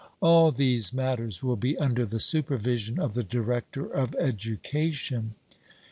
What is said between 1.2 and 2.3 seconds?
will be under the